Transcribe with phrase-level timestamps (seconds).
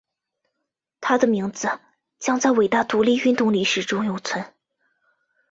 [0.99, 1.79] 他的名字
[2.17, 4.51] 将在伟大独立运动历史中永存。